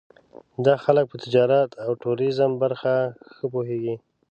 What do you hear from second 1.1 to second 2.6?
په تجارت او ټوریزم